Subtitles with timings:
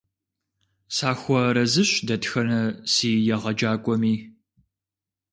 [0.95, 2.61] Сахуэарэзыщ дэтхэнэ
[2.93, 4.15] си егъэджакӀуэми.